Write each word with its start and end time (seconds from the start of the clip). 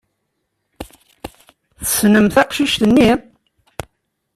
Tessnem 1.79 2.27
taqcict-nni? 2.33 3.11